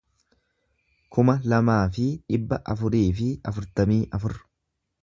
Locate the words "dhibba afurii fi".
2.17-3.31